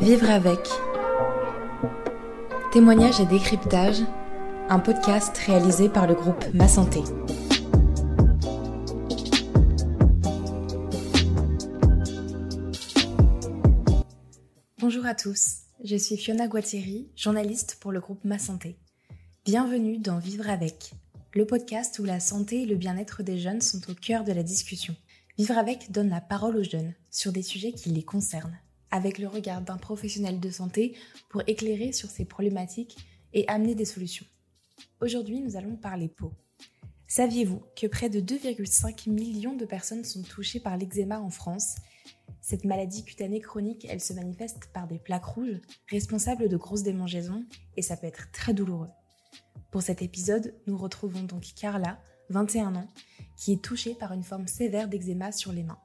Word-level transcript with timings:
Vivre 0.00 0.30
avec. 0.30 0.60
Témoignage 2.72 3.20
et 3.20 3.26
décryptage, 3.26 3.96
un 4.68 4.78
podcast 4.78 5.36
réalisé 5.38 5.88
par 5.88 6.06
le 6.06 6.14
groupe 6.14 6.44
Ma 6.54 6.68
Santé. 6.68 7.00
Bonjour 14.78 15.04
à 15.04 15.16
tous, 15.16 15.62
je 15.82 15.96
suis 15.96 16.16
Fiona 16.16 16.46
Guattieri, 16.46 17.10
journaliste 17.16 17.78
pour 17.80 17.90
le 17.90 17.98
groupe 17.98 18.24
Ma 18.24 18.38
Santé. 18.38 18.78
Bienvenue 19.44 19.98
dans 19.98 20.20
Vivre 20.20 20.48
avec, 20.48 20.92
le 21.34 21.44
podcast 21.44 21.98
où 21.98 22.04
la 22.04 22.20
santé 22.20 22.62
et 22.62 22.66
le 22.66 22.76
bien-être 22.76 23.24
des 23.24 23.38
jeunes 23.38 23.60
sont 23.60 23.90
au 23.90 23.94
cœur 23.94 24.22
de 24.22 24.32
la 24.32 24.44
discussion. 24.44 24.94
Vivre 25.38 25.58
avec 25.58 25.90
donne 25.90 26.10
la 26.10 26.20
parole 26.20 26.56
aux 26.56 26.62
jeunes 26.62 26.94
sur 27.10 27.32
des 27.32 27.42
sujets 27.42 27.72
qui 27.72 27.90
les 27.90 28.04
concernent 28.04 28.58
avec 28.90 29.18
le 29.18 29.28
regard 29.28 29.62
d'un 29.62 29.76
professionnel 29.76 30.40
de 30.40 30.50
santé 30.50 30.96
pour 31.28 31.42
éclairer 31.46 31.92
sur 31.92 32.10
ces 32.10 32.24
problématiques 32.24 32.96
et 33.32 33.46
amener 33.48 33.74
des 33.74 33.84
solutions. 33.84 34.26
Aujourd'hui, 35.00 35.40
nous 35.40 35.56
allons 35.56 35.76
parler 35.76 36.08
peau. 36.08 36.32
Saviez-vous 37.06 37.62
que 37.74 37.86
près 37.86 38.10
de 38.10 38.20
2,5 38.20 39.08
millions 39.08 39.56
de 39.56 39.64
personnes 39.64 40.04
sont 40.04 40.22
touchées 40.22 40.60
par 40.60 40.76
l'eczéma 40.76 41.20
en 41.20 41.30
France? 41.30 41.76
Cette 42.40 42.64
maladie 42.64 43.04
cutanée 43.04 43.40
chronique, 43.40 43.86
elle 43.88 44.00
se 44.00 44.12
manifeste 44.12 44.70
par 44.72 44.86
des 44.86 44.98
plaques 44.98 45.24
rouges 45.24 45.60
responsables 45.88 46.48
de 46.48 46.56
grosses 46.56 46.82
démangeaisons 46.82 47.44
et 47.76 47.82
ça 47.82 47.96
peut 47.96 48.06
être 48.06 48.30
très 48.32 48.54
douloureux. 48.54 48.90
Pour 49.70 49.82
cet 49.82 50.02
épisode, 50.02 50.54
nous 50.66 50.76
retrouvons 50.76 51.22
donc 51.22 51.44
Carla, 51.54 51.98
21 52.30 52.76
ans, 52.76 52.88
qui 53.36 53.52
est 53.52 53.62
touchée 53.62 53.94
par 53.94 54.12
une 54.12 54.22
forme 54.22 54.46
sévère 54.46 54.88
d'eczéma 54.88 55.32
sur 55.32 55.52
les 55.52 55.62
mains. 55.62 55.80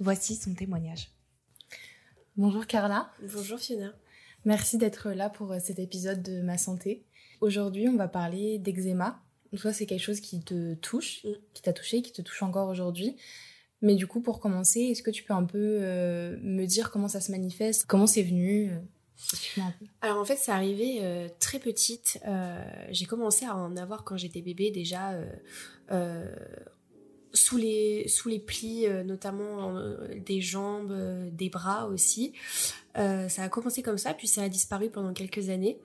Voici 0.00 0.36
son 0.36 0.54
témoignage. 0.54 1.10
Bonjour 2.36 2.66
Carla. 2.66 3.12
Bonjour 3.32 3.60
Fiona. 3.60 3.92
Merci 4.44 4.76
d'être 4.76 5.10
là 5.10 5.30
pour 5.30 5.52
euh, 5.52 5.58
cet 5.62 5.78
épisode 5.78 6.20
de 6.20 6.42
Ma 6.42 6.58
Santé. 6.58 7.04
Aujourd'hui, 7.40 7.88
on 7.88 7.96
va 7.96 8.08
parler 8.08 8.58
d'eczéma. 8.58 9.22
Toi, 9.56 9.72
c'est 9.72 9.86
quelque 9.86 10.02
chose 10.02 10.18
qui 10.18 10.42
te 10.42 10.74
touche, 10.74 11.22
mm. 11.22 11.28
qui 11.52 11.62
t'a 11.62 11.72
touché, 11.72 12.02
qui 12.02 12.10
te 12.10 12.22
touche 12.22 12.42
encore 12.42 12.68
aujourd'hui. 12.68 13.14
Mais 13.82 13.94
du 13.94 14.08
coup, 14.08 14.20
pour 14.20 14.40
commencer, 14.40 14.80
est-ce 14.80 15.04
que 15.04 15.12
tu 15.12 15.22
peux 15.22 15.32
un 15.32 15.44
peu 15.44 15.78
euh, 15.80 16.36
me 16.42 16.66
dire 16.66 16.90
comment 16.90 17.06
ça 17.06 17.20
se 17.20 17.30
manifeste? 17.30 17.84
Comment 17.86 18.08
c'est 18.08 18.24
venu? 18.24 18.72
Euh, 18.72 19.62
Alors 20.00 20.18
en 20.18 20.24
fait, 20.24 20.36
c'est 20.36 20.50
arrivé 20.50 21.28
très 21.38 21.60
petite. 21.60 22.18
j'ai 22.90 23.06
commencé 23.06 23.46
à 23.46 23.56
en 23.56 23.76
avoir 23.76 24.02
quand 24.02 24.16
j'étais 24.16 24.42
bébé 24.42 24.72
déjà 24.72 25.12
sous 27.34 27.56
les, 27.56 28.38
plis, 28.46 28.86
euh, 28.86 29.02
notamment 29.02 29.76
euh, 29.76 29.96
des 30.24 30.40
jambes, 30.40 30.92
euh, 30.92 31.28
des 31.30 31.50
bras 31.50 31.86
aussi. 31.88 32.32
ça 32.94 33.42
a 33.42 33.48
commencé 33.48 33.82
comme 33.82 33.98
ça, 33.98 34.14
puis 34.14 34.28
ça 34.28 34.42
a 34.42 34.48
disparu 34.48 34.88
pendant 34.88 35.12
quelques 35.12 35.48
années. 35.48 35.78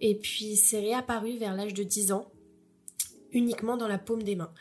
Et 0.00 0.16
puis 0.16 0.56
c'est 0.56 0.80
réapparu 0.80 1.38
vers 1.38 1.54
l'âge 1.54 1.72
de 1.72 1.84
10 1.84 2.12
ans, 2.12 2.30
uniquement 3.30 3.76
dans 3.76 3.88
la 3.88 3.98
paume 3.98 4.22
des 4.22 4.36
mains. 4.36 4.52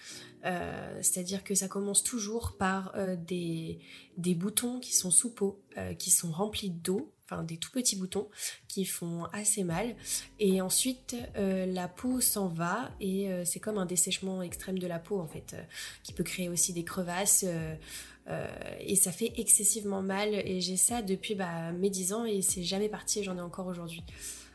C'est-à-dire 1.01 1.43
que 1.43 1.55
ça 1.55 1.67
commence 1.67 2.03
toujours 2.03 2.57
par 2.57 2.93
des, 3.17 3.79
des 4.17 4.35
boutons 4.35 4.79
qui 4.79 4.93
sont 4.93 5.09
sous 5.09 5.33
peau, 5.33 5.59
qui 5.97 6.11
sont 6.11 6.31
remplis 6.31 6.69
d'eau, 6.69 7.11
enfin 7.33 7.43
des 7.43 7.57
tout 7.57 7.71
petits 7.71 7.95
boutons 7.95 8.27
qui 8.67 8.85
font 8.85 9.25
assez 9.33 9.63
mal. 9.63 9.95
Et 10.39 10.61
ensuite, 10.61 11.15
euh, 11.37 11.65
la 11.65 11.87
peau 11.87 12.21
s'en 12.21 12.47
va 12.47 12.91
et 12.99 13.29
euh, 13.29 13.43
c'est 13.45 13.59
comme 13.59 13.77
un 13.77 13.85
dessèchement 13.85 14.41
extrême 14.41 14.79
de 14.79 14.87
la 14.87 14.99
peau 14.99 15.19
en 15.19 15.27
fait, 15.27 15.53
euh, 15.53 15.61
qui 16.03 16.13
peut 16.13 16.23
créer 16.23 16.49
aussi 16.49 16.73
des 16.73 16.83
crevasses. 16.83 17.45
et 18.79 18.95
ça 18.95 19.11
fait 19.11 19.33
excessivement 19.37 20.01
mal 20.01 20.33
et 20.33 20.61
j'ai 20.61 20.77
ça 20.77 21.01
depuis 21.01 21.35
bah, 21.35 21.73
mes 21.73 21.89
10 21.89 22.13
ans 22.13 22.25
et 22.25 22.41
c'est 22.41 22.63
jamais 22.63 22.87
parti 22.87 23.19
et 23.19 23.23
j'en 23.23 23.37
ai 23.37 23.41
encore 23.41 23.67
aujourd'hui. 23.67 24.03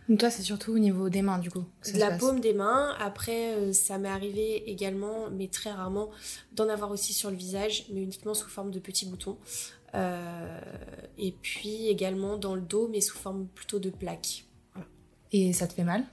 Donc 0.08 0.20
toi 0.20 0.30
c'est 0.30 0.42
surtout 0.42 0.72
au 0.72 0.78
niveau 0.78 1.10
des 1.10 1.20
mains 1.20 1.38
du 1.38 1.50
coup 1.50 1.64
De 1.92 1.98
la 1.98 2.12
paume 2.12 2.40
des 2.40 2.54
mains, 2.54 2.96
après 2.98 3.74
ça 3.74 3.98
m'est 3.98 4.08
arrivé 4.08 4.70
également, 4.70 5.28
mais 5.30 5.48
très 5.48 5.70
rarement, 5.70 6.08
d'en 6.52 6.70
avoir 6.70 6.90
aussi 6.90 7.12
sur 7.12 7.30
le 7.30 7.36
visage, 7.36 7.84
mais 7.92 8.02
uniquement 8.02 8.32
sous 8.32 8.48
forme 8.48 8.70
de 8.70 8.78
petits 8.78 9.04
boutons. 9.04 9.36
Euh, 9.94 10.60
et 11.16 11.32
puis 11.32 11.88
également 11.88 12.36
dans 12.36 12.54
le 12.54 12.60
dos, 12.60 12.88
mais 12.88 13.00
sous 13.00 13.16
forme 13.16 13.46
plutôt 13.48 13.78
de 13.78 13.90
plaques. 13.90 14.44
Et 15.32 15.52
ça 15.52 15.66
te 15.66 15.74
fait 15.74 15.84
mal? 15.84 16.04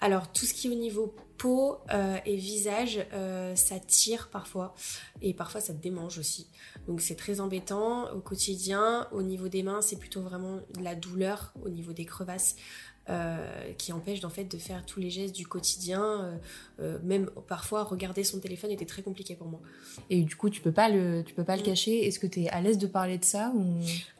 Alors 0.00 0.32
tout 0.32 0.46
ce 0.46 0.54
qui 0.54 0.68
est 0.68 0.70
au 0.70 0.74
niveau 0.74 1.14
peau 1.36 1.78
euh, 1.90 2.18
et 2.24 2.36
visage, 2.36 3.06
euh, 3.12 3.54
ça 3.56 3.78
tire 3.78 4.28
parfois 4.28 4.74
et 5.22 5.34
parfois 5.34 5.60
ça 5.60 5.72
te 5.72 5.82
démange 5.82 6.18
aussi. 6.18 6.48
Donc 6.86 7.00
c'est 7.00 7.14
très 7.14 7.40
embêtant 7.40 8.10
au 8.12 8.20
quotidien. 8.20 9.08
Au 9.12 9.22
niveau 9.22 9.48
des 9.48 9.62
mains, 9.62 9.82
c'est 9.82 9.98
plutôt 9.98 10.22
vraiment 10.22 10.56
de 10.56 10.82
la 10.82 10.94
douleur 10.94 11.52
au 11.62 11.68
niveau 11.68 11.92
des 11.92 12.04
crevasses. 12.04 12.56
Euh, 13.10 13.72
qui 13.76 13.92
empêche 13.92 14.22
en 14.24 14.30
fait 14.30 14.44
de 14.44 14.56
faire 14.56 14.86
tous 14.86 15.00
les 15.00 15.10
gestes 15.10 15.34
du 15.34 15.44
quotidien. 15.44 16.00
Euh, 16.00 16.36
euh, 16.80 16.98
même 17.02 17.28
parfois 17.48 17.82
regarder 17.82 18.22
son 18.22 18.38
téléphone 18.38 18.70
était 18.70 18.86
très 18.86 19.02
compliqué 19.02 19.34
pour 19.34 19.48
moi. 19.48 19.60
Et 20.10 20.22
du 20.22 20.36
coup 20.36 20.48
tu 20.48 20.60
peux 20.60 20.70
pas 20.70 20.88
le 20.88 21.24
tu 21.24 21.34
peux 21.34 21.42
pas 21.42 21.56
le 21.56 21.62
mm. 21.62 21.64
cacher. 21.64 22.06
Est-ce 22.06 22.20
que 22.20 22.28
tu 22.28 22.42
es 22.42 22.48
à 22.50 22.60
l'aise 22.60 22.78
de 22.78 22.86
parler 22.86 23.18
de 23.18 23.24
ça 23.24 23.52
ou? 23.56 23.64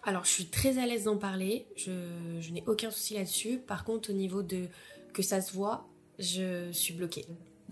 Alors 0.03 0.25
je 0.25 0.31
suis 0.31 0.47
très 0.47 0.78
à 0.78 0.87
l'aise 0.87 1.05
d'en 1.05 1.19
parler. 1.19 1.67
Je, 1.77 1.93
je 2.41 2.51
n'ai 2.51 2.65
aucun 2.67 2.91
souci 2.91 3.15
là-dessus. 3.15 3.59
Par 3.59 3.84
contre 3.84 4.11
au 4.11 4.15
niveau 4.15 4.43
de 4.43 4.67
que 5.12 5.22
ça 5.22 5.41
se 5.41 5.53
voit, 5.53 5.87
je 6.19 6.72
suis 6.72 6.95
bloquée. 6.95 7.27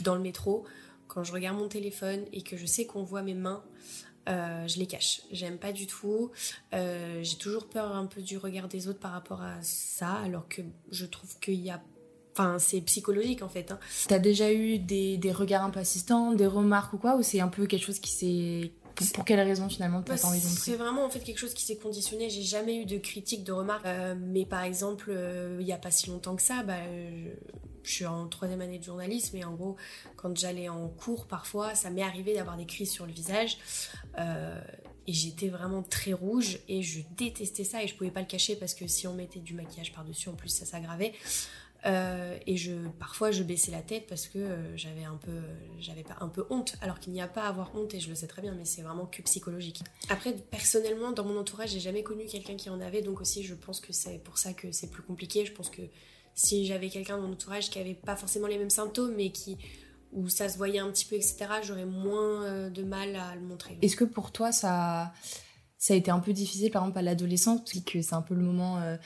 Dans 0.05 0.15
le 0.15 0.21
métro, 0.21 0.67
quand 1.09 1.25
je 1.25 1.33
regarde 1.33 1.59
mon 1.59 1.69
téléphone 1.69 2.27
et 2.33 2.43
que 2.43 2.57
je 2.57 2.67
sais 2.67 2.87
qu'on 2.87 3.03
voit 3.03 3.23
mes 3.23 3.35
mains, 3.35 3.65
euh, 4.29 4.69
je 4.69 4.79
les 4.79 4.87
cache. 4.87 5.23
J'aime 5.31 5.59
pas 5.59 5.73
du 5.73 5.87
tout. 5.87 6.31
Euh, 6.75 7.21
j'ai 7.23 7.37
toujours 7.37 7.67
peur 7.67 7.95
un 7.95 8.07
peu 8.07 8.21
du 8.21 8.37
regard 8.37 8.69
des 8.69 8.89
autres 8.89 8.99
par 8.99 9.13
rapport 9.13 9.43
à 9.43 9.57
ça, 9.63 10.13
alors 10.25 10.49
que 10.49 10.63
je 10.91 11.07
trouve 11.07 11.39
qu'il 11.41 11.61
y 11.61 11.71
a 11.71 11.83
Enfin, 12.35 12.61
c'est 12.61 12.81
psychologique 12.83 13.43
en 13.43 13.49
fait. 13.49 13.73
Hein. 13.73 13.81
T'as 14.07 14.21
déjà 14.21 14.53
eu 14.53 14.79
des, 14.79 15.17
des, 15.17 15.33
regards 15.33 15.65
un 15.65 15.71
peu 15.71 15.81
assistants, 15.81 16.35
des 16.35 16.47
remarques 16.47 16.93
ou 16.93 16.99
quoi 16.99 17.17
Ou 17.17 17.25
c'est 17.25 17.41
un 17.41 17.49
peu 17.49 17.67
quelque 17.67 17.85
chose 17.85 17.99
qui 17.99 18.13
s'est. 18.13 18.71
Pour, 19.13 19.25
quelle 19.25 19.41
raison 19.41 19.69
finalement 19.69 20.05
bah, 20.07 20.15
envie 20.23 20.39
C'est 20.39 20.77
vraiment 20.77 21.05
en 21.05 21.11
fait 21.11 21.19
quelque 21.19 21.39
chose 21.39 21.53
qui 21.53 21.65
s'est 21.65 21.79
conditionné. 21.79 22.31
J'ai 22.31 22.43
jamais 22.43 22.77
eu 22.77 22.85
de 22.85 22.97
critiques, 22.97 23.43
de 23.43 23.51
remarques. 23.51 23.85
Euh, 23.87 24.15
mais 24.17 24.45
par 24.45 24.63
exemple, 24.63 25.13
il 25.59 25.67
y 25.67 25.73
a 25.73 25.79
pas 25.79 25.91
si 25.91 26.11
longtemps 26.11 26.37
que 26.37 26.43
ça, 26.43 26.63
bah, 26.63 26.77
je 27.83 27.91
suis 27.91 28.07
en 28.07 28.29
troisième 28.29 28.61
année 28.61 28.79
de 28.79 28.85
journalisme 28.85 29.37
et 29.37 29.45
en 29.45 29.55
gros, 29.55 29.77
quand 30.17 30.37
j'allais 30.37 30.69
en 30.69 30.89
cours, 30.89 31.27
parfois, 31.27 31.75
ça 31.75 31.91
m'est 31.91 32.03
arrivé 32.03 32.35
d'avoir 32.35 32.57
des 32.57 32.67
crises 32.67 32.91
sur 32.91 33.07
le 33.07 33.13
visage. 33.13 33.59
Euh, 34.19 34.61
et 35.07 35.13
j'étais 35.13 35.49
vraiment 35.49 35.83
très 35.83 36.13
rouge 36.13 36.59
et 36.69 36.83
je 36.83 37.01
détestais 37.17 37.65
ça 37.65 37.83
et 37.83 37.87
je 37.87 37.95
pouvais 37.95 38.11
pas 38.11 38.21
le 38.21 38.27
cacher 38.27 38.57
parce 38.57 38.75
que 38.75 38.87
si 38.87 39.07
on 39.07 39.15
mettait 39.15 39.41
du 39.41 39.55
maquillage 39.55 39.93
par-dessus, 39.93 40.29
en 40.29 40.35
plus, 40.35 40.51
ça 40.51 40.67
s'aggravait. 40.67 41.15
Euh, 41.87 42.37
et 42.47 42.57
je, 42.57 42.73
parfois, 42.99 43.31
je 43.31 43.43
baissais 43.43 43.71
la 43.71 43.83
tête 43.83 44.07
parce 44.09 44.27
que 44.27 44.39
euh, 44.39 44.77
j'avais 44.77 45.05
un 45.05 45.17
peu, 45.17 45.41
j'avais 45.79 46.03
pas 46.03 46.17
un 46.21 46.29
peu 46.29 46.45
honte, 46.51 46.77
alors 46.81 46.99
qu'il 46.99 47.13
n'y 47.13 47.23
a 47.23 47.29
pas 47.29 47.43
à 47.43 47.49
avoir 47.49 47.75
honte 47.75 47.95
et 47.95 48.01
je 48.01 48.09
le 48.09 48.15
sais 48.15 48.27
très 48.27 48.43
bien, 48.43 48.53
mais 48.53 48.65
c'est 48.65 48.83
vraiment 48.83 49.07
que 49.07 49.23
psychologique. 49.23 49.83
Après, 50.09 50.33
personnellement, 50.33 51.13
dans 51.13 51.25
mon 51.25 51.39
entourage, 51.39 51.71
j'ai 51.71 51.81
jamais 51.81 52.03
connu 52.03 52.27
quelqu'un 52.27 52.57
qui 52.57 52.69
en 52.69 52.81
avait, 52.81 53.03
donc 53.03 53.21
aussi, 53.21 53.43
je 53.45 53.55
pense 53.55 53.81
que 53.81 53.93
c'est 53.93 54.19
pour 54.19 54.39
ça 54.39 54.53
que 54.53 54.73
c'est 54.73 54.91
plus 54.91 55.03
compliqué. 55.03 55.47
Je 55.47 55.53
pense 55.53 55.71
que 55.71 55.83
si 56.39 56.67
j'avais 56.67 56.89
quelqu'un 56.89 57.17
dans 57.17 57.25
mon 57.25 57.33
entourage 57.33 57.69
qui 57.69 57.81
avait 57.81 57.95
pas 57.95 58.15
forcément 58.15 58.47
les 58.47 58.59
mêmes 58.59 58.71
symptômes, 58.71 59.13
mais 59.17 59.31
qui 59.31 59.59
où 60.13 60.29
ça 60.29 60.49
se 60.49 60.57
voyait 60.57 60.79
un 60.79 60.91
petit 60.91 61.05
peu, 61.05 61.17
etc., 61.17 61.47
j'aurais 61.63 61.85
moins 61.85 62.45
euh, 62.45 62.71
de 62.71 62.83
mal 62.83 63.15
à 63.17 63.35
le 63.35 63.43
montrer. 63.43 63.77
Est-ce 63.83 63.97
que 63.97 64.05
pour 64.05 64.31
toi, 64.31 64.53
ça, 64.53 65.13
ça 65.77 65.95
a 65.95 65.97
été 65.97 66.11
un 66.11 66.21
peu 66.21 66.33
difficile, 66.33 66.71
par 66.71 66.83
exemple, 66.83 66.99
à 66.99 67.03
l'adolescence, 67.03 67.61
que 67.85 68.01
c'est 68.01 68.15
un 68.15 68.23
peu 68.23 68.35
le 68.35 68.43
moment 68.43 68.79
euh, 68.79 68.97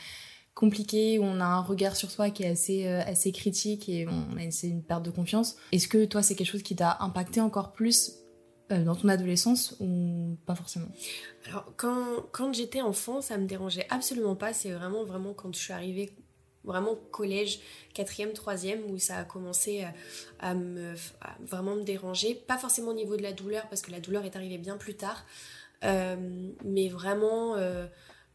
compliqué 0.55 1.19
où 1.19 1.25
on 1.25 1.41
a 1.41 1.45
un 1.45 1.63
regard 1.63 1.97
sur 1.97 2.11
soi 2.11 2.31
qui 2.31 2.45
est 2.45 2.51
assez, 2.51 2.87
euh, 2.87 3.01
assez 3.05 3.33
critique 3.33 3.89
et 3.89 4.07
on 4.07 4.37
a 4.37 4.51
c'est 4.51 4.69
une 4.69 4.85
perte 4.85 5.03
de 5.03 5.11
confiance. 5.11 5.57
Est-ce 5.73 5.89
que 5.89 6.05
toi, 6.05 6.23
c'est 6.23 6.35
quelque 6.35 6.51
chose 6.53 6.63
qui 6.63 6.77
t'a 6.77 6.99
impacté 7.01 7.41
encore 7.41 7.73
plus 7.73 8.13
dans 8.69 8.95
ton 8.95 9.09
adolescence 9.09 9.77
ou 9.81 10.39
pas 10.47 10.55
forcément? 10.55 10.89
Alors, 11.47 11.75
quand, 11.77 12.27
quand 12.31 12.55
j'étais 12.55 12.81
enfant, 12.81 13.21
ça 13.21 13.37
me 13.37 13.47
dérangeait 13.47 13.87
absolument 13.91 14.37
pas. 14.37 14.53
C'est 14.53 14.71
vraiment, 14.71 15.05
vraiment 15.05 15.35
quand 15.35 15.55
je 15.55 15.61
suis 15.61 15.73
arrivée 15.73 16.15
vraiment 16.65 16.97
collège, 17.11 17.61
quatrième, 17.95 18.33
troisième, 18.33 18.81
où 18.91 18.99
ça 18.99 19.19
a 19.19 19.25
commencé 19.25 19.85
à, 20.39 20.55
me, 20.55 20.95
vraiment 21.41 21.75
me 21.75 21.83
déranger. 21.83 22.35
Pas 22.35 22.59
forcément 22.59 22.91
au 22.91 22.95
niveau 22.95 23.17
de 23.17 23.23
la 23.23 23.33
douleur, 23.33 23.69
parce 23.69 23.83
que 23.83 23.91
la 23.91 24.01
douleur 24.01 24.25
est 24.25 24.37
arrivée 24.37 24.59
bien 24.59 24.77
plus 24.77 24.95
tard, 24.95 25.25
euh, 25.85 26.17
mais 26.65 26.89
vraiment, 26.89 27.57
euh, 27.57 27.87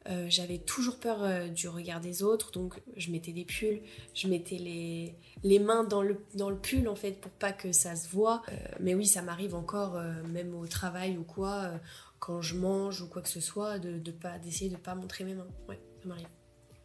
euh, 0.10 0.26
j'avais 0.30 0.58
toujours 0.58 0.98
peur 0.98 1.50
du 1.50 1.68
regard 1.68 2.02
des 2.02 2.24
autres, 2.24 2.52
donc 2.52 2.82
je 2.96 3.12
mettais 3.12 3.32
des 3.32 3.46
pulls, 3.46 3.82
je 4.14 4.28
mettais 4.28 4.58
les, 4.58 5.16
les 5.44 5.60
mains 5.60 5.84
dans 5.84 6.02
le, 6.02 6.18
dans 6.36 6.50
le 6.50 6.58
pull 6.58 6.88
en 6.88 6.96
fait 6.96 7.14
pour 7.14 7.32
pas 7.32 7.52
que 7.52 7.72
ça 7.72 7.96
se 7.96 8.10
voit. 8.10 8.42
mais 8.80 8.96
oui, 8.96 9.06
ça 9.06 9.22
m'arrive 9.22 9.56
encore, 9.56 10.02
même 10.30 10.56
au 10.56 10.68
travail 10.68 11.18
ou 11.18 11.24
quoi, 11.24 11.72
quand 12.20 12.42
je 12.42 12.56
mange 12.56 13.02
ou 13.02 13.08
quoi 13.08 13.22
que 13.22 13.30
ce 13.30 13.42
soit, 13.42 13.80
de, 13.80 14.00
de 14.00 14.12
pas 14.12 14.38
pas 14.84 14.96
montrer 14.96 15.24
mes 15.24 15.36
mains. 15.36 15.48
Ouais, 15.68 15.80
ça 16.02 16.08
m'arrive. 16.08 16.28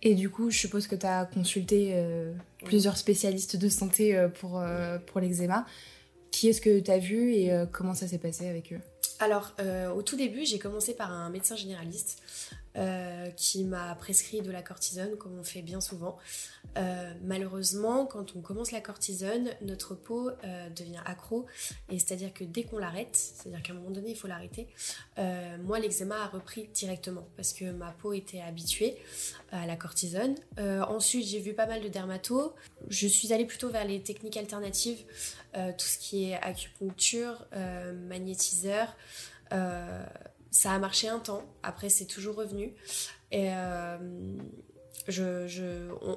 Et 0.03 0.15
du 0.15 0.31
coup, 0.31 0.51
je 0.51 0.59
suppose 0.59 0.89
que 0.89 0.97
tu 0.97 1.07
as 1.07 1.25
consulté 1.27 1.93
euh, 1.93 2.33
plusieurs 2.65 2.97
spécialistes 2.97 3.57
de 3.57 3.69
santé 3.69 4.17
euh, 4.17 4.29
pour, 4.29 4.59
euh, 4.59 4.99
pour 4.99 5.21
l'eczéma. 5.21 5.65
Qui 6.33 6.49
est-ce 6.49 6.61
que 6.61 6.81
tu 6.81 6.91
as 6.91 6.99
vu 6.99 7.35
et 7.35 7.53
comment 7.73 7.93
ça 7.93 8.09
s'est 8.09 8.19
passé 8.19 8.49
avec 8.49 8.73
eux? 8.73 8.81
Alors, 9.21 9.53
au 9.95 10.01
tout 10.01 10.17
début, 10.17 10.47
j'ai 10.47 10.59
commencé 10.59 10.95
par 10.95 11.13
un 11.13 11.29
médecin 11.29 11.57
généraliste 11.57 12.23
euh, 12.79 13.29
qui 13.33 13.65
m'a 13.65 13.95
prescrit 13.97 14.41
de 14.41 14.51
la 14.51 14.63
cortisone, 14.63 15.19
comme 15.19 15.39
on 15.39 15.45
fait 15.45 15.61
bien 15.61 15.83
souvent. 15.83 16.17
Euh, 16.79 17.13
malheureusement, 17.23 18.07
quand 18.07 18.35
on 18.35 18.41
commence 18.41 18.73
la 18.73 18.81
cortisone, 18.81 19.51
notre 19.61 19.95
peau 19.95 20.31
euh, 20.31 20.71
devient 20.71 21.03
accro, 21.05 21.45
et 21.91 21.99
c'est-à-dire 21.99 22.33
que 22.33 22.45
dès 22.45 22.63
qu'on 22.63 22.79
l'arrête, 22.79 23.15
c'est-à-dire 23.15 23.63
qu'à 23.63 23.75
un 23.75 23.77
moment 23.77 23.91
donné, 23.91 24.13
il 24.13 24.17
faut 24.17 24.27
l'arrêter, 24.27 24.69
moi, 25.63 25.81
l'eczéma 25.81 26.23
a 26.23 26.29
repris 26.29 26.71
directement, 26.73 27.29
parce 27.37 27.53
que 27.53 27.71
ma 27.73 27.91
peau 27.91 28.15
était 28.15 28.41
habituée 28.41 28.97
à 29.51 29.67
la 29.67 29.77
cortisone. 29.77 30.35
ensuite, 30.59 31.27
j'ai 31.27 31.41
vu 31.41 31.53
pas 31.53 31.67
mal 31.67 31.83
de 31.83 31.89
dermatos. 31.89 32.55
Je 32.89 33.07
suis 33.07 33.35
allée 33.35 33.45
plutôt 33.45 33.69
vers 33.69 33.85
les 33.85 34.03
techniques 34.03 34.39
alternatives, 34.39 35.05
tout 35.53 35.87
ce 35.87 35.99
qui 35.99 36.31
est 36.31 36.35
acupuncture, 36.37 37.47
magnétiseur, 38.09 38.97
ça 40.53 40.73
a 40.73 40.79
marché 40.79 41.09
un 41.09 41.19
temps, 41.19 41.43
après 41.65 41.89
c'est 41.89 42.05
toujours 42.05 42.37
revenu. 42.37 42.75
Et 43.33 43.49
euh, 43.51 43.99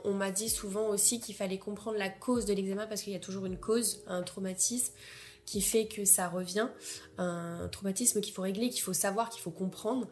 on, 0.04 0.14
m'a 0.14 0.30
dit 0.30 0.50
souvent 0.50 0.90
aussi 0.90 1.20
qu'il 1.20 1.34
fallait 1.34 1.58
comprendre 1.58 1.98
la 1.98 2.10
cause 2.10 2.46
de 2.46 2.54
l'eczéma 2.54 2.86
parce 2.86 3.02
qu'il 3.02 3.14
y 3.14 3.16
a 3.16 3.20
toujours 3.20 3.46
une 3.46 3.58
cause, 3.58 4.04
un 4.06 4.22
traumatisme 4.22 4.94
qui 5.46 5.62
fait 5.62 5.88
que 5.88 6.06
ça 6.06 6.28
revient, 6.28 6.68
un 7.18 7.70
traumatisme 7.72 8.20
qu'il 8.20 8.34
faut 8.34 8.42
régler, 8.42 8.70
qu'il 8.70 8.82
faut 8.82 8.94
savoir, 8.94 9.30
qu'il 9.30 9.42
faut 9.42 9.52
comprendre. 9.52 10.08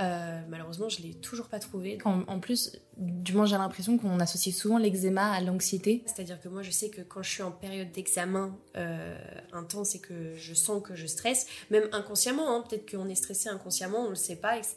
Euh, 0.00 0.40
malheureusement, 0.48 0.88
je 0.88 1.02
l'ai 1.02 1.14
toujours 1.14 1.48
pas 1.48 1.58
trouvé. 1.58 1.98
En, 2.04 2.40
plus, 2.40 2.72
du 2.96 3.34
moins, 3.34 3.46
j'ai 3.46 3.56
l'impression 3.56 3.98
qu'on 3.98 4.18
associe 4.20 4.54
souvent 4.54 4.78
l'eczéma 4.78 5.32
à 5.32 5.40
l'anxiété. 5.40 6.02
C'est-à-dire 6.06 6.40
que 6.40 6.48
moi, 6.48 6.62
je 6.62 6.70
sais 6.70 6.88
que 6.88 7.02
quand 7.02 7.22
je 7.22 7.30
suis 7.30 7.42
en 7.42 7.52
période 7.52 7.92
d'examen 7.92 8.56
euh, 8.76 9.18
intense 9.52 9.94
et 9.94 10.00
que 10.00 10.34
je 10.34 10.54
sens 10.54 10.82
que 10.82 10.94
je 10.94 11.06
stresse, 11.06 11.46
même 11.70 11.88
inconsciemment, 11.92 12.56
hein, 12.56 12.64
peut-être 12.68 12.90
qu'on 12.90 13.08
est 13.08 13.14
stressé 13.14 13.48
inconsciemment, 13.48 14.06
on 14.06 14.08
le 14.08 14.14
sait 14.14 14.36
pas, 14.36 14.56
etc. 14.56 14.76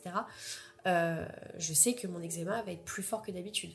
Euh, 0.86 1.26
je 1.58 1.74
sais 1.74 1.96
que 1.96 2.08
mon 2.08 2.22
eczéma 2.22 2.62
va 2.62 2.72
être 2.72 2.84
plus 2.84 3.04
fort 3.04 3.22
que 3.22 3.32
d'habitude. 3.32 3.72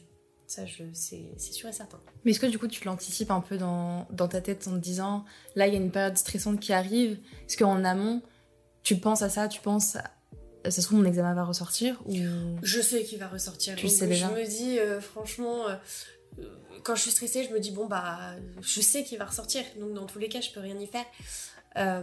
Ça, 0.46 0.62
c'est 0.92 1.52
sûr 1.52 1.68
et 1.68 1.72
certain. 1.72 2.00
Mais 2.24 2.32
est-ce 2.32 2.40
que 2.40 2.46
du 2.46 2.58
coup, 2.58 2.66
tu 2.66 2.84
l'anticipes 2.84 3.30
un 3.30 3.40
peu 3.40 3.56
dans, 3.56 4.08
dans, 4.10 4.26
ta 4.26 4.40
tête 4.40 4.66
en 4.66 4.72
te 4.72 4.78
disant, 4.78 5.24
là, 5.54 5.68
il 5.68 5.72
y 5.72 5.76
a 5.76 5.80
une 5.80 5.92
période 5.92 6.18
stressante 6.18 6.58
qui 6.58 6.72
arrive 6.72 7.20
Est-ce 7.46 7.56
qu'en 7.56 7.84
amont, 7.84 8.20
tu 8.82 8.96
penses 8.96 9.22
à 9.22 9.28
ça, 9.28 9.46
tu 9.46 9.60
penses 9.60 9.96
ça 10.64 10.70
se 10.70 10.82
trouve 10.82 10.98
mon 10.98 11.04
examen 11.04 11.34
va 11.34 11.44
ressortir 11.44 12.00
ou 12.06 12.14
je 12.62 12.80
sais 12.80 13.04
qu'il 13.04 13.18
va 13.18 13.28
ressortir. 13.28 13.76
Tu 13.76 13.88
sais 13.88 14.06
déjà. 14.06 14.28
je 14.28 14.40
me 14.40 14.46
dis 14.46 14.78
euh, 14.78 15.00
franchement 15.00 15.68
euh, 15.68 15.76
quand 16.82 16.94
je 16.94 17.02
suis 17.02 17.10
stressée 17.10 17.44
je 17.44 17.52
me 17.52 17.60
dis 17.60 17.70
bon 17.70 17.86
bah 17.86 18.34
je 18.60 18.80
sais 18.80 19.04
qu'il 19.04 19.18
va 19.18 19.24
ressortir. 19.24 19.62
Donc 19.78 19.94
dans 19.94 20.06
tous 20.06 20.18
les 20.18 20.28
cas 20.28 20.40
je 20.40 20.50
peux 20.50 20.60
rien 20.60 20.78
y 20.78 20.86
faire. 20.86 21.04
Euh, 21.76 22.02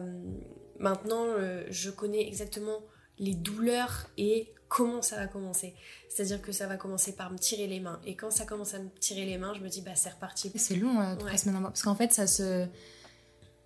maintenant 0.79 1.25
je 1.69 1.89
connais 1.89 2.27
exactement 2.27 2.79
les 3.19 3.35
douleurs 3.35 4.07
et 4.17 4.53
comment 4.69 5.01
ça 5.01 5.17
va 5.17 5.27
commencer. 5.27 5.75
C'est 6.09 6.23
à 6.23 6.25
dire 6.25 6.41
que 6.41 6.51
ça 6.51 6.67
va 6.67 6.77
commencer 6.77 7.15
par 7.15 7.31
me 7.31 7.37
tirer 7.37 7.67
les 7.67 7.79
mains. 7.79 8.01
Et 8.05 8.15
quand 8.15 8.31
ça 8.31 8.45
commence 8.45 8.73
à 8.73 8.79
me 8.79 8.89
tirer 8.99 9.25
les 9.25 9.37
mains 9.37 9.53
je 9.53 9.61
me 9.61 9.69
dis 9.69 9.81
bah 9.81 9.95
c'est 9.95 10.09
reparti. 10.09 10.51
C'est 10.55 10.75
long 10.75 11.15
trois 11.17 11.37
semaines 11.37 11.61
parce 11.61 11.83
qu'en 11.83 11.95
fait 11.95 12.11
ça 12.11 12.25
se 12.25 12.65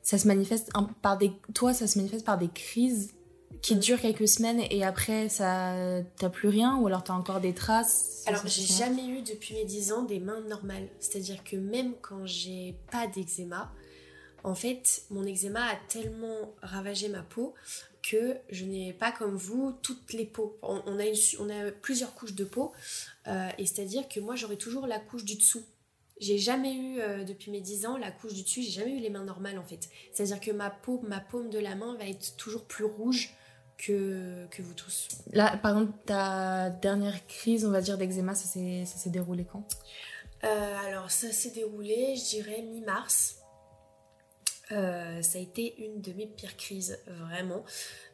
ça 0.04 0.18
se 0.18 0.28
manifeste 0.28 0.72
par 1.02 1.18
des 1.18 1.32
toi 1.54 1.74
ça 1.74 1.88
se 1.88 1.98
manifeste 1.98 2.26
par 2.26 2.38
des 2.38 2.50
crises 2.50 3.14
qui 3.62 3.76
dure 3.76 4.02
quelques 4.02 4.28
semaines 4.28 4.62
et 4.72 4.84
après 4.84 5.30
ça 5.30 5.76
t'as 6.18 6.30
plus 6.30 6.50
rien 6.50 6.78
ou 6.78 6.88
alors 6.88 7.04
t'as 7.04 7.14
encore 7.14 7.40
des 7.40 7.54
traces 7.54 8.24
Alors 8.26 8.46
j'ai 8.48 8.66
jamais 8.66 9.06
eu 9.06 9.22
depuis 9.22 9.54
mes 9.54 9.66
10 9.66 9.92
ans 9.92 10.04
des 10.04 10.20
mains 10.20 10.42
normales. 10.42 10.88
C'est-à-dire 11.00 11.44
que 11.44 11.56
même 11.56 11.94
quand 12.02 12.26
j'ai 12.26 12.76
pas 12.92 13.08
d'eczéma, 13.08 13.72
en 14.44 14.56
fait 14.56 15.04
mon 15.12 15.26
eczéma 15.26 15.64
a 15.64 15.76
tellement 15.88 16.54
ravagé 16.62 17.08
ma 17.08 17.22
peau 17.22 17.54
que 18.02 18.36
je 18.50 18.66
n'ai 18.66 18.94
pas 18.94 19.12
comme 19.12 19.36
vous 19.36 19.76
toutes 19.84 20.14
les 20.14 20.26
peaux. 20.26 20.58
On, 20.64 21.00
a, 21.00 21.04
on 21.40 21.50
a 21.50 21.72
plusieurs 21.72 22.16
couches 22.16 22.34
de 22.34 22.46
peau 22.46 22.72
euh, 23.28 23.50
et 23.60 23.66
c'est-à-dire 23.68 24.08
que 24.10 24.20
moi 24.20 24.36
j'aurai 24.36 24.58
toujours 24.58 24.88
la 24.88 25.00
couche 25.00 25.24
du 25.24 25.36
dessous. 25.36 25.64
J'ai 26.20 26.38
jamais 26.38 26.76
eu, 26.76 27.00
euh, 27.00 27.24
depuis 27.24 27.50
mes 27.50 27.62
10 27.62 27.88
ans, 27.88 27.98
la 27.98 28.12
couche 28.12 28.34
du 28.34 28.44
dessus, 28.44 28.62
j'ai 28.62 28.70
jamais 28.70 28.92
eu 28.92 29.00
les 29.00 29.10
mains 29.10 29.24
normales 29.24 29.58
en 29.58 29.64
fait. 29.64 29.90
C'est-à-dire 30.14 30.40
que 30.40 30.52
ma 30.52 30.70
peau, 30.70 31.00
ma 31.08 31.20
paume 31.20 31.50
de 31.50 31.58
la 31.60 31.76
main 31.76 31.96
va 31.96 32.06
être 32.06 32.36
toujours 32.38 32.66
plus 32.66 32.86
rouge 32.86 33.36
que, 33.78 34.48
que 34.52 34.62
vous 34.62 34.74
tous. 34.74 35.08
Là, 35.32 35.58
par 35.58 35.72
exemple, 35.72 35.98
ta 36.06 36.70
dernière 36.70 37.26
crise, 37.28 37.66
on 37.66 37.72
va 37.72 37.82
dire, 37.82 37.98
d'eczéma, 37.98 38.36
ça 38.36 38.46
s'est 38.46 39.10
déroulé 39.10 39.46
quand? 39.46 39.66
Euh, 40.44 40.78
Alors, 40.88 41.12
ça 41.12 41.32
s'est 41.32 41.52
déroulé, 41.52 42.16
je 42.16 42.30
dirais, 42.30 42.62
mi-mars. 42.62 43.38
Euh, 44.72 45.22
ça 45.22 45.38
a 45.38 45.42
été 45.42 45.84
une 45.84 46.02
de 46.02 46.14
mes 46.14 46.28
pires 46.28 46.56
crises, 46.58 47.00
vraiment. 47.08 47.64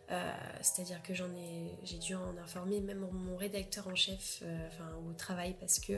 Euh, 0.09 0.31
c'est-à-dire 0.61 1.03
que 1.03 1.13
j'en 1.13 1.29
ai, 1.33 1.77
j'ai 1.83 1.97
dû 1.97 2.15
en 2.15 2.37
informer 2.37 2.79
même 2.79 3.05
mon 3.11 3.35
rédacteur 3.35 3.87
en 3.87 3.95
chef, 3.95 4.41
enfin 4.67 4.89
au 5.07 5.13
travail, 5.13 5.55
parce 5.59 5.79
que 5.79 5.93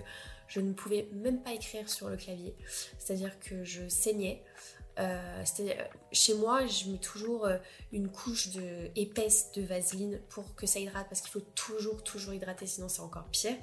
je 0.48 0.60
ne 0.62 0.74
pouvais 0.74 1.08
même 1.14 1.42
pas 1.44 1.54
écrire 1.54 1.88
sur 1.90 2.10
le 2.10 2.18
clavier. 2.18 2.56
C'est-à-dire 2.98 3.40
que 3.40 3.64
je 3.64 3.88
saignais. 3.88 4.44
Euh, 5.00 5.44
chez 6.12 6.34
moi, 6.34 6.66
je 6.66 6.90
mets 6.90 6.98
toujours 6.98 7.46
euh, 7.46 7.58
une 7.94 8.10
couche 8.10 8.50
de, 8.50 8.90
épaisse 8.96 9.52
de 9.54 9.62
vaseline 9.62 10.20
pour 10.30 10.56
que 10.56 10.66
ça 10.66 10.80
hydrate 10.80 11.08
parce 11.10 11.22
qu'il 11.22 11.32
faut 11.32 11.46
toujours, 11.56 12.04
toujours 12.04 12.34
hydrater, 12.34 12.66
sinon 12.66 12.90
c'est 12.90 13.02
encore 13.02 13.26
pire. 13.32 13.56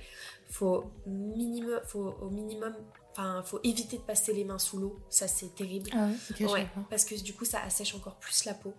Faut, 0.49 0.91
minimum, 1.05 1.81
faut 1.85 2.17
au 2.21 2.31
minimum, 2.31 2.75
enfin, 3.13 3.43
faut 3.43 3.61
éviter 3.65 3.99
de 3.99 4.03
passer 4.03 4.33
les 4.33 4.45
mains 4.45 4.59
sous 4.59 4.79
l'eau, 4.79 4.99
ça 5.11 5.29
c'est 5.29 5.55
terrible. 5.55 5.91
Ah 5.93 6.09
ouais, 6.41 6.67
parce 6.89 7.05
que 7.05 7.21
du 7.21 7.35
coup, 7.35 7.45
ça 7.45 7.61
assèche 7.63 7.95
encore 7.95 8.17
plus 8.17 8.45
la 8.45 8.55
peau. 8.55 8.73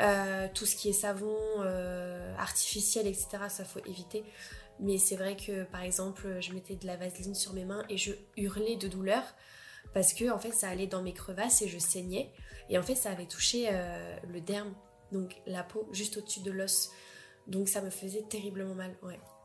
Euh, 0.00 0.46
tout 0.54 0.64
ce 0.64 0.76
qui 0.76 0.90
est 0.90 0.92
savon 0.92 1.36
artificiel, 2.38 3.08
etc., 3.08 3.28
ça 3.48 3.64
faut 3.64 3.80
éviter. 3.86 4.22
Mais 4.80 4.98
c'est 4.98 5.16
vrai 5.16 5.34
que 5.34 5.64
par 5.64 5.82
exemple, 5.82 6.40
je 6.40 6.52
mettais 6.52 6.76
de 6.76 6.86
la 6.86 6.96
vaseline 6.96 7.34
sur 7.34 7.52
mes 7.52 7.64
mains 7.64 7.84
et 7.88 7.96
je 7.96 8.12
hurlais 8.36 8.76
de 8.76 8.86
douleur 8.86 9.24
parce 9.92 10.12
que 10.12 10.30
en 10.30 10.38
fait 10.38 10.52
ça 10.52 10.68
allait 10.68 10.86
dans 10.86 11.02
mes 11.02 11.12
crevasses 11.12 11.62
et 11.62 11.68
je 11.68 11.78
saignais. 11.78 12.32
Et 12.70 12.78
en 12.78 12.82
fait 12.82 12.94
ça 12.94 13.10
avait 13.10 13.26
touché 13.26 13.68
euh, 13.70 14.16
le 14.30 14.40
derme 14.40 14.74
donc 15.12 15.36
la 15.46 15.62
peau 15.62 15.88
juste 15.92 16.16
au-dessus 16.16 16.40
de 16.40 16.50
l'os. 16.50 16.90
Donc 17.46 17.68
ça 17.68 17.80
me 17.80 17.90
faisait 17.90 18.24
terriblement 18.28 18.74
mal 18.74 18.94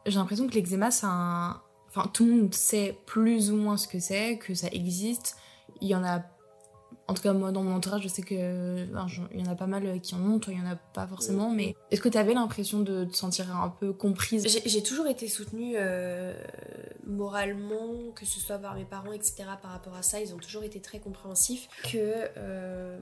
j'ai 0.05 0.15
l'impression 0.15 0.47
que 0.47 0.53
l'eczéma 0.53 0.91
c'est 0.91 1.05
un 1.05 1.61
enfin 1.87 2.09
tout 2.13 2.25
le 2.25 2.31
monde 2.31 2.53
sait 2.53 2.97
plus 3.05 3.51
ou 3.51 3.55
moins 3.55 3.77
ce 3.77 3.87
que 3.87 3.99
c'est 3.99 4.37
que 4.37 4.53
ça 4.53 4.67
existe. 4.71 5.37
Il 5.81 5.87
y 5.87 5.95
en 5.95 6.03
a 6.03 6.23
en 7.13 7.15
tout 7.15 7.21
cas, 7.21 7.33
moi, 7.33 7.51
dans 7.51 7.61
mon 7.61 7.75
entourage, 7.75 8.01
je 8.01 8.07
sais 8.07 8.23
que 8.23 8.33
il 8.33 9.39
y 9.39 9.47
en 9.47 9.51
a 9.51 9.53
pas 9.53 9.67
mal 9.67 10.01
qui 10.01 10.15
en 10.15 10.31
ont, 10.31 10.39
toi, 10.39 10.51
il 10.51 10.57
y 10.57 10.61
en 10.63 10.65
a 10.65 10.75
pas 10.75 11.05
forcément. 11.05 11.51
Mais 11.51 11.75
est-ce 11.91 12.01
que 12.01 12.09
tu 12.09 12.17
avais 12.17 12.33
l'impression 12.33 12.79
de 12.79 13.05
te 13.05 13.15
sentir 13.15 13.55
un 13.55 13.69
peu 13.69 13.93
comprise? 13.93 14.47
J'ai 14.65 14.81
toujours 14.81 15.05
été 15.05 15.27
soutenue 15.27 15.75
euh, 15.75 16.33
moralement, 17.05 18.11
que 18.15 18.25
ce 18.25 18.39
soit 18.39 18.57
par 18.57 18.73
mes 18.73 18.85
parents, 18.85 19.11
etc. 19.11 19.43
Par 19.61 19.73
rapport 19.73 19.93
à 19.93 20.01
ça, 20.01 20.21
ils 20.21 20.33
ont 20.33 20.39
toujours 20.39 20.63
été 20.63 20.79
très 20.79 20.97
compréhensifs. 20.97 21.67
Que 21.83 22.29
euh, 22.37 22.99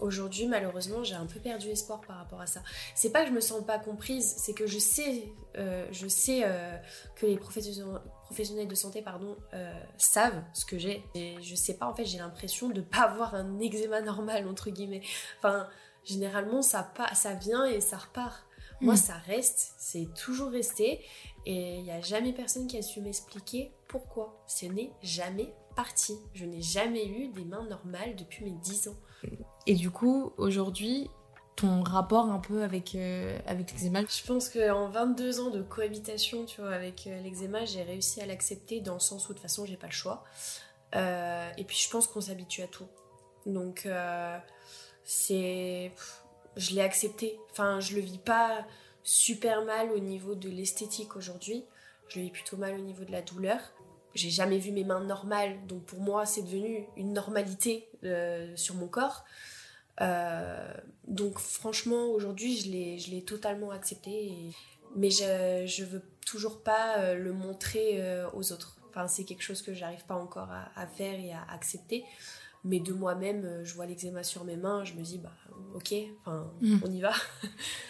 aujourd'hui, 0.00 0.46
malheureusement, 0.46 1.04
j'ai 1.04 1.14
un 1.14 1.26
peu 1.26 1.40
perdu 1.40 1.68
espoir 1.68 2.00
par 2.00 2.16
rapport 2.16 2.40
à 2.40 2.46
ça. 2.46 2.62
C'est 2.94 3.10
pas 3.10 3.22
que 3.22 3.28
je 3.28 3.34
me 3.34 3.40
sens 3.40 3.64
pas 3.64 3.78
comprise, 3.78 4.34
c'est 4.38 4.54
que 4.54 4.66
je 4.66 4.78
sais, 4.78 5.32
euh, 5.56 5.86
je 5.92 6.08
sais 6.08 6.42
que 7.16 7.26
les 7.26 7.36
professionnels 7.36 8.68
de 8.68 8.74
santé 8.74 9.02
pardon, 9.02 9.36
euh, 9.52 9.72
savent 9.98 10.42
ce 10.52 10.64
que 10.64 10.78
j'ai. 10.78 11.04
Et 11.14 11.36
je 11.42 11.54
sais 11.54 11.74
pas, 11.74 11.86
en 11.86 11.94
fait, 11.94 12.04
j'ai 12.04 12.18
l'impression 12.18 12.68
de 12.68 12.80
pas 12.80 13.02
avoir 13.02 13.34
un 13.34 13.58
eczéma 13.60 14.00
normal, 14.00 14.48
entre 14.48 14.70
guillemets. 14.70 15.02
Enfin, 15.38 15.68
généralement, 16.04 16.62
ça, 16.62 16.82
pas, 16.82 17.14
ça 17.14 17.34
vient 17.34 17.64
et 17.64 17.80
ça 17.80 17.98
repart. 17.98 18.44
Moi, 18.80 18.94
mm. 18.94 18.98
ça 18.98 19.14
reste, 19.26 19.74
c'est 19.78 20.08
toujours 20.14 20.50
resté. 20.50 21.04
Et 21.46 21.76
il 21.76 21.82
n'y 21.82 21.90
a 21.90 22.00
jamais 22.00 22.32
personne 22.32 22.66
qui 22.66 22.78
a 22.78 22.82
su 22.82 23.00
m'expliquer 23.00 23.72
pourquoi. 23.88 24.42
Ce 24.46 24.66
n'est 24.66 24.90
jamais 25.02 25.54
parti. 25.76 26.16
Je 26.32 26.44
n'ai 26.44 26.62
jamais 26.62 27.06
eu 27.06 27.28
des 27.28 27.44
mains 27.44 27.66
normales 27.66 28.16
depuis 28.16 28.44
mes 28.44 28.52
10 28.52 28.88
ans. 28.88 28.96
Et 29.66 29.74
du 29.74 29.90
coup, 29.90 30.32
aujourd'hui, 30.36 31.10
ton 31.56 31.82
rapport 31.82 32.26
un 32.26 32.38
peu 32.38 32.62
avec, 32.62 32.94
euh, 32.94 33.38
avec 33.46 33.72
l'eczéma 33.72 34.00
Je 34.00 34.26
pense 34.26 34.48
qu'en 34.48 34.88
22 34.88 35.40
ans 35.40 35.50
de 35.50 35.62
cohabitation 35.62 36.44
tu 36.44 36.60
vois, 36.60 36.72
avec 36.72 37.06
euh, 37.06 37.20
l'eczéma, 37.20 37.64
j'ai 37.64 37.82
réussi 37.82 38.20
à 38.20 38.26
l'accepter 38.26 38.80
dans 38.80 38.94
le 38.94 39.00
sens 39.00 39.28
où 39.28 39.28
de 39.28 39.34
toute 39.34 39.42
façon 39.42 39.64
j'ai 39.64 39.76
pas 39.76 39.86
le 39.86 39.92
choix. 39.92 40.24
Euh, 40.94 41.48
et 41.56 41.64
puis 41.64 41.76
je 41.76 41.90
pense 41.90 42.06
qu'on 42.06 42.20
s'habitue 42.20 42.62
à 42.62 42.66
tout. 42.66 42.86
Donc 43.46 43.88
c'est. 45.04 45.92
Je 46.56 46.74
l'ai 46.74 46.82
accepté. 46.82 47.38
Enfin, 47.50 47.80
je 47.80 47.96
le 47.96 48.00
vis 48.00 48.18
pas 48.18 48.64
super 49.02 49.64
mal 49.64 49.90
au 49.90 49.98
niveau 49.98 50.34
de 50.34 50.48
l'esthétique 50.48 51.16
aujourd'hui. 51.16 51.64
Je 52.08 52.20
le 52.20 52.26
vis 52.26 52.30
plutôt 52.30 52.56
mal 52.56 52.74
au 52.74 52.82
niveau 52.82 53.04
de 53.04 53.12
la 53.12 53.22
douleur. 53.22 53.58
J'ai 54.14 54.30
jamais 54.30 54.58
vu 54.58 54.70
mes 54.70 54.84
mains 54.84 55.02
normales, 55.02 55.66
donc 55.66 55.84
pour 55.84 56.00
moi 56.00 56.26
c'est 56.26 56.42
devenu 56.42 56.86
une 56.96 57.12
normalité 57.12 57.88
sur 58.54 58.74
mon 58.74 58.86
corps. 58.88 59.24
Euh, 60.00 60.74
donc 61.06 61.38
franchement, 61.38 62.06
aujourd'hui, 62.06 62.56
je 62.56 63.10
l'ai 63.10 63.22
totalement 63.22 63.70
accepté. 63.70 64.32
Mais 64.96 65.10
je, 65.10 65.64
je 65.66 65.84
veux 65.84 66.02
toujours 66.24 66.62
pas 66.62 66.98
euh, 66.98 67.14
le 67.16 67.32
montrer 67.32 68.00
euh, 68.00 68.28
aux 68.32 68.52
autres. 68.52 68.76
Enfin, 68.88 69.08
c'est 69.08 69.24
quelque 69.24 69.42
chose 69.42 69.60
que 69.60 69.74
j'arrive 69.74 70.04
pas 70.04 70.14
encore 70.14 70.50
à, 70.76 70.86
faire 70.86 71.18
et 71.18 71.32
à 71.32 71.44
accepter. 71.50 72.04
Mais 72.62 72.78
de 72.78 72.92
moi-même, 72.92 73.62
je 73.64 73.74
vois 73.74 73.86
l'eczéma 73.86 74.22
sur 74.22 74.44
mes 74.44 74.56
mains, 74.56 74.84
je 74.84 74.94
me 74.94 75.02
dis, 75.02 75.18
bah 75.18 75.34
ok, 75.74 75.92
enfin, 76.20 76.50
mm. 76.60 76.78
on 76.82 76.90
y 76.90 77.00
va. 77.00 77.12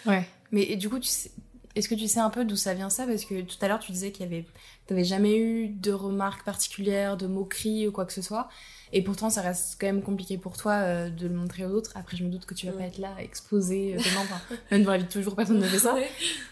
ouais. 0.06 0.26
Mais 0.50 0.76
du 0.76 0.88
coup, 0.88 0.98
tu 0.98 1.08
sais, 1.08 1.30
Est-ce 1.76 1.88
que 1.88 1.94
tu 1.94 2.06
sais 2.06 2.20
un 2.20 2.30
peu 2.30 2.44
d'où 2.44 2.56
ça 2.56 2.74
vient 2.74 2.90
ça? 2.90 3.06
Parce 3.06 3.24
que 3.24 3.40
tout 3.40 3.56
à 3.60 3.68
l'heure, 3.68 3.80
tu 3.80 3.90
disais 3.90 4.12
qu'il 4.12 4.24
y 4.24 4.28
avait, 4.28 4.44
t'avais 4.86 5.04
jamais 5.04 5.36
eu 5.36 5.68
de 5.68 5.92
remarques 5.92 6.44
particulières, 6.44 7.16
de 7.16 7.26
moqueries 7.26 7.88
ou 7.88 7.92
quoi 7.92 8.04
que 8.04 8.12
ce 8.12 8.22
soit. 8.22 8.48
Et 8.92 9.02
pourtant, 9.02 9.28
ça 9.28 9.40
reste 9.40 9.76
quand 9.80 9.88
même 9.88 10.02
compliqué 10.02 10.38
pour 10.38 10.56
toi 10.56 10.74
euh, 10.74 11.10
de 11.10 11.26
le 11.26 11.34
montrer 11.34 11.66
aux 11.66 11.70
autres. 11.70 11.90
Après, 11.96 12.16
je 12.16 12.22
me 12.22 12.30
doute 12.30 12.46
que 12.46 12.54
tu 12.54 12.66
vas 12.66 12.72
pas 12.72 12.84
être 12.84 12.98
là, 12.98 13.16
exposé, 13.18 13.96
euh, 13.96 13.98
enfin, 13.98 14.40
même 14.70 14.84
dans 14.84 14.92
la 14.92 14.98
vie 14.98 15.04
de 15.04 15.08
toujours, 15.08 15.34
personne 15.34 15.58
ne 15.58 15.66
fait 15.66 15.80
ça. 15.80 15.96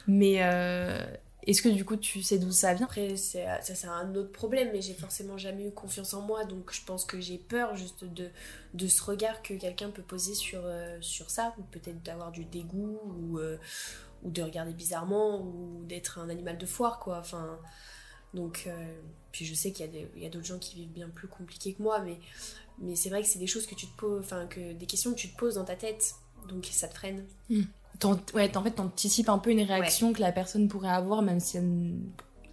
Mais 0.09 0.43
euh, 0.43 1.07
est-ce 1.47 1.62
que 1.62 1.69
du 1.69 1.85
coup, 1.85 1.95
tu 1.95 2.21
sais 2.21 2.38
d'où 2.38 2.50
ça 2.50 2.75
vient? 2.75 2.87
Après, 2.87 3.14
ça, 3.17 3.61
c'est 3.61 3.87
un 3.87 4.12
autre 4.17 4.33
problème, 4.33 4.71
mais 4.73 4.83
j'ai 4.83 4.95
forcément 4.95 5.38
jamais 5.38 5.69
eu 5.69 5.71
confiance 5.71 6.14
en 6.14 6.23
moi. 6.23 6.45
Donc, 6.45 6.73
je 6.73 6.81
pense 6.85 7.05
que 7.05 7.21
j'ai 7.21 7.38
peur 7.38 7.76
juste 7.76 8.05
de, 8.05 8.29
de 8.75 8.88
ce 8.88 9.00
regard 9.05 9.41
que 9.43 9.55
quelqu'un 9.55 9.91
peut 9.91 10.02
poser 10.02 10.35
sur, 10.35 10.64
sur 11.00 11.31
ça. 11.31 11.55
Ou 11.59 11.62
peut-être 11.71 12.02
d'avoir 12.02 12.33
du 12.33 12.45
dégoût, 12.45 12.99
ou, 13.07 13.38
ou 14.23 14.31
de 14.31 14.43
regarder 14.43 14.73
bizarrement, 14.73 15.41
ou 15.41 15.85
d'être 15.85 16.19
un 16.19 16.29
animal 16.29 16.59
de 16.59 16.67
foire, 16.67 16.99
quoi. 16.99 17.19
Enfin. 17.19 17.59
Donc, 18.35 18.64
euh, 18.67 19.00
puis 19.31 19.45
je 19.45 19.55
sais 19.55 19.73
qu'il 19.73 19.91
y 20.17 20.26
a 20.26 20.31
d'autres 20.31 20.47
gens 20.47 20.59
qui 20.59 20.76
vivent 20.76 20.93
bien 20.93 21.09
plus 21.09 21.29
compliqués 21.29 21.75
que 21.75 21.83
moi, 21.83 22.00
mais, 22.00 22.19
mais 22.79 22.97
c'est 22.97 23.11
vrai 23.11 23.23
que 23.23 23.29
c'est 23.29 23.38
des 23.38 23.47
choses 23.47 23.67
que 23.67 23.75
tu 23.75 23.87
te 23.87 23.97
poses, 23.97 24.21
enfin, 24.25 24.47
que 24.47 24.73
des 24.73 24.87
questions 24.87 25.11
que 25.12 25.19
tu 25.19 25.29
te 25.31 25.37
poses 25.37 25.57
dans 25.57 25.64
ta 25.64 25.76
tête, 25.76 26.14
donc 26.49 26.67
ça 26.71 26.88
te 26.88 26.95
freine. 26.95 27.26
Mmh. 27.50 27.62
Ouais, 28.35 28.57
en 28.57 28.62
fait, 28.62 28.73
t'anticipes 28.73 29.29
un 29.29 29.38
peu 29.38 29.50
une 29.50 29.62
réaction 29.62 30.12
que 30.12 30.21
la 30.21 30.33
personne 30.33 30.67
pourrait 30.67 30.88
avoir, 30.88 31.23
même 31.23 31.41
si 31.41 31.59
elle, 31.59 31.95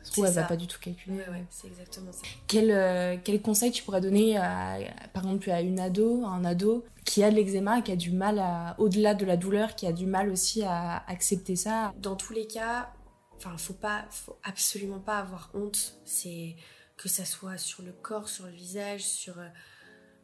se 0.04 0.22
elle 0.22 0.34
va 0.34 0.44
pas 0.44 0.56
du 0.56 0.68
tout 0.68 0.80
calculer. 0.80 1.18
Ouais, 1.18 1.30
ouais, 1.30 1.46
c'est 1.50 1.68
exactement 1.68 2.12
ça. 2.12 2.22
Quel, 2.48 2.72
euh, 2.72 3.18
quel 3.24 3.42
conseil 3.42 3.72
tu 3.72 3.84
pourrais 3.84 4.02
donner, 4.02 4.38
à, 4.38 4.78
par 5.14 5.24
exemple, 5.24 5.50
à 5.52 5.62
une 5.62 5.80
ado, 5.80 6.24
à 6.26 6.30
un 6.30 6.46
ado 6.46 6.86
qui 7.06 7.24
a 7.24 7.32
de 7.32 7.36
l'eczéma, 7.36 7.82
qui 7.82 7.92
a 7.92 7.96
du 7.96 8.12
mal 8.12 8.40
à, 8.40 8.76
au-delà 8.78 9.14
de 9.14 9.26
la 9.26 9.38
douleur, 9.38 9.76
qui 9.76 9.88
a 9.88 9.92
du 9.92 10.06
mal 10.06 10.30
aussi 10.30 10.64
à 10.64 11.04
accepter 11.08 11.56
ça? 11.56 11.94
Dans 11.98 12.16
tous 12.16 12.34
les 12.34 12.48
cas, 12.48 12.92
Enfin, 13.40 13.58
faut 13.58 13.74
pas, 13.74 14.06
faut 14.10 14.38
absolument 14.44 15.00
pas 15.00 15.20
avoir 15.20 15.50
honte. 15.54 15.96
C'est 16.04 16.58
que 16.98 17.08
ça 17.08 17.24
soit 17.24 17.58
sur 17.58 17.84
le 17.84 17.94
corps, 17.94 18.28
sur 18.28 18.46
le 18.46 18.52
visage, 18.52 19.02
sur. 19.02 19.40
Euh, 19.40 19.48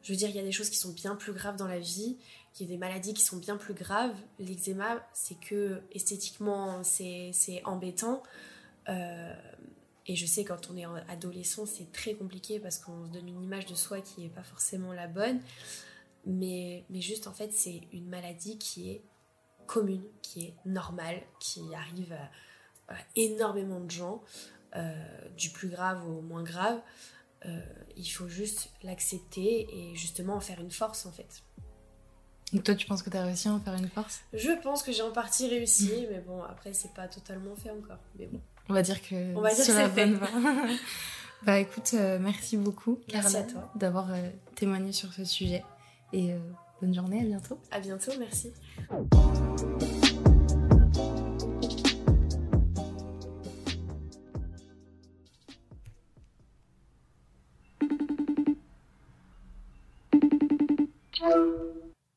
je 0.01 0.11
veux 0.11 0.17
dire, 0.17 0.29
il 0.29 0.35
y 0.35 0.39
a 0.39 0.43
des 0.43 0.51
choses 0.51 0.69
qui 0.69 0.77
sont 0.77 0.91
bien 0.91 1.15
plus 1.15 1.31
graves 1.31 1.55
dans 1.55 1.67
la 1.67 1.79
vie. 1.79 2.17
Il 2.59 2.63
y 2.63 2.65
a 2.65 2.67
des 2.67 2.77
maladies 2.77 3.13
qui 3.13 3.23
sont 3.23 3.37
bien 3.37 3.55
plus 3.55 3.73
graves. 3.73 4.15
L'eczéma, 4.37 5.01
c'est 5.13 5.39
que 5.39 5.81
esthétiquement, 5.93 6.83
c'est 6.83 7.61
embêtant. 7.65 8.21
Euh, 8.89 9.33
et 10.07 10.15
je 10.15 10.25
sais, 10.25 10.43
quand 10.43 10.69
on 10.69 10.77
est 10.77 10.85
adolescent, 11.09 11.65
c'est 11.65 11.91
très 11.91 12.13
compliqué 12.13 12.59
parce 12.59 12.77
qu'on 12.77 13.05
se 13.07 13.11
donne 13.11 13.27
une 13.27 13.43
image 13.43 13.65
de 13.65 13.75
soi 13.75 14.01
qui 14.01 14.21
n'est 14.21 14.29
pas 14.29 14.43
forcément 14.43 14.93
la 14.93 15.07
bonne. 15.07 15.39
Mais, 16.25 16.85
mais 16.89 17.01
juste, 17.01 17.27
en 17.27 17.33
fait, 17.33 17.51
c'est 17.53 17.81
une 17.91 18.07
maladie 18.07 18.57
qui 18.57 18.91
est 18.91 19.01
commune, 19.65 20.03
qui 20.21 20.45
est 20.45 20.55
normale, 20.65 21.21
qui 21.39 21.61
arrive 21.73 22.13
à 22.87 22.97
énormément 23.15 23.79
de 23.79 23.89
gens, 23.89 24.23
euh, 24.75 24.93
du 25.37 25.49
plus 25.49 25.69
grave 25.69 26.07
au 26.07 26.21
moins 26.21 26.43
grave. 26.43 26.81
Euh, 27.45 27.61
il 27.95 28.07
faut 28.07 28.27
juste 28.27 28.69
l'accepter 28.83 29.67
et 29.71 29.95
justement 29.95 30.35
en 30.35 30.39
faire 30.39 30.59
une 30.59 30.71
force 30.71 31.05
en 31.05 31.11
fait. 31.11 31.43
Donc 32.53 32.63
toi 32.63 32.75
tu 32.75 32.85
penses 32.85 33.01
que 33.01 33.09
tu 33.09 33.17
as 33.17 33.23
réussi 33.23 33.47
à 33.47 33.53
en 33.53 33.59
faire 33.59 33.75
une 33.75 33.89
force? 33.89 34.21
Je 34.33 34.51
pense 34.61 34.83
que 34.83 34.91
j'ai 34.91 35.01
en 35.01 35.11
partie 35.11 35.47
réussi, 35.47 36.07
mais 36.09 36.19
bon 36.19 36.43
après 36.43 36.73
c'est 36.73 36.93
pas 36.93 37.07
totalement 37.07 37.55
fait 37.55 37.69
encore. 37.69 37.99
Mais 38.17 38.27
bon. 38.27 38.41
On 38.69 38.73
va 38.73 38.81
dire 38.81 39.01
que 39.01 39.35
On 39.35 39.41
va 39.41 39.53
dire 39.53 39.65
que 39.65 39.71
c'est 39.71 39.89
fait. 39.89 40.09
bah 41.43 41.59
écoute, 41.59 41.91
euh, 41.93 42.17
merci 42.19 42.57
beaucoup 42.57 42.99
merci 43.13 43.37
à 43.37 43.43
toi 43.43 43.71
d'avoir 43.75 44.07
témoigné 44.55 44.91
sur 44.91 45.13
ce 45.13 45.23
sujet 45.23 45.63
et 46.13 46.31
bonne 46.81 46.93
journée, 46.93 47.21
à 47.21 47.25
bientôt. 47.25 47.59
À 47.71 47.79
bientôt, 47.79 48.11
merci. 48.17 48.51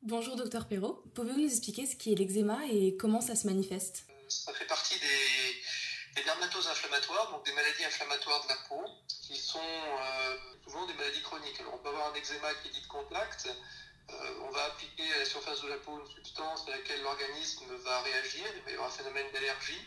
Bonjour 0.01 0.35
docteur 0.35 0.67
Perrault, 0.67 1.03
pouvez-vous 1.13 1.39
nous 1.39 1.45
expliquer 1.45 1.85
ce 1.85 1.95
qu'est 1.95 2.15
l'eczéma 2.15 2.57
et 2.71 2.95
comment 2.97 3.21
ça 3.21 3.35
se 3.35 3.45
manifeste? 3.45 4.05
Ça 4.27 4.51
fait 4.53 4.65
partie 4.65 4.95
des, 4.95 5.68
des, 6.15 6.23
dermatoses 6.23 6.67
inflammatoires, 6.67 7.31
donc 7.31 7.45
des 7.45 7.53
maladies 7.53 7.85
inflammatoires 7.85 8.43
de 8.43 8.49
la 8.49 8.55
peau, 8.67 8.85
qui 9.07 9.37
sont 9.37 9.59
euh, 9.59 10.37
souvent 10.63 10.85
des 10.87 10.93
maladies 10.93 11.21
chroniques. 11.21 11.59
Alors 11.59 11.75
on 11.75 11.77
peut 11.77 11.89
avoir 11.89 12.11
un 12.11 12.15
eczéma 12.15 12.53
qui 12.61 12.69
est 12.69 12.71
dit 12.71 12.81
de 12.81 12.87
contact, 12.87 13.47
euh, 14.11 14.47
on 14.47 14.51
va 14.51 14.63
appliquer 14.65 15.03
à 15.13 15.19
la 15.19 15.25
surface 15.25 15.61
de 15.61 15.67
la 15.67 15.77
peau 15.77 15.99
une 15.99 16.11
substance 16.11 16.67
à 16.67 16.71
laquelle 16.71 17.01
l'organisme 17.03 17.65
va 17.83 18.01
réagir, 18.01 18.45
il 18.55 18.63
va 18.63 18.71
y 18.71 18.73
avoir 18.73 18.89
un 18.89 18.91
phénomène 18.91 19.25
d'allergie. 19.33 19.81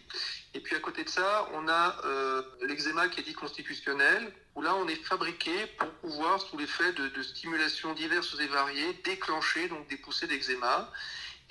Et 0.55 0.61
puis 0.61 0.76
à 0.76 0.81
côté 0.81 1.05
de 1.05 1.09
ça, 1.09 1.49
on 1.55 1.67
a 1.69 1.97
euh, 2.05 2.43
l'eczéma 2.62 3.09
qui 3.09 3.21
est 3.21 3.25
dit 3.25 3.35
constitutionnel, 3.35 4.33
où 4.55 4.62
là 4.62 4.75
on 4.76 4.87
est 4.87 5.02
fabriqué 5.05 5.67
pour 5.79 5.91
pouvoir, 5.95 6.41
sous 6.41 6.57
l'effet 6.57 6.93
de, 6.93 7.09
de 7.09 7.23
stimulations 7.23 7.95
diverses 7.95 8.37
et 8.38 8.47
variées, 8.47 8.93
déclencher 9.05 9.69
donc 9.69 9.88
des 9.88 9.97
poussées 9.97 10.26
d'eczéma. 10.26 10.91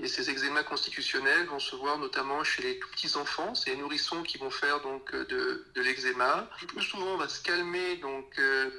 Et 0.02 0.08
ces 0.08 0.30
eczémas 0.32 0.64
constitutionnels 0.64 1.46
vont 1.46 1.60
se 1.60 1.76
voir 1.76 2.00
notamment 2.00 2.44
chez 2.44 2.64
les 2.64 2.80
tout 2.80 2.90
petits 2.90 3.16
enfants, 3.18 3.54
c'est 3.54 3.70
les 3.70 3.78
nourrissons 3.78 4.24
qui 4.24 4.40
vont 4.40 4.50
faire 4.50 4.82
donc 4.82 5.14
de, 5.16 5.66
de 5.76 5.82
l'eczéma. 5.82 6.50
Plus 6.68 6.84
souvent, 6.84 7.14
on 7.14 7.18
va 7.18 7.30
se 7.30 7.42
calmer 7.44 7.98
donc 7.98 8.28
euh, 8.40 8.70